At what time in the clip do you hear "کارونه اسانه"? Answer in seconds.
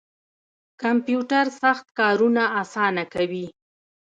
1.99-3.03